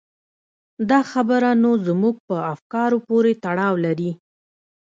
[0.89, 4.11] دا خبره نو زموږ په افکارو پورې تړاو لري.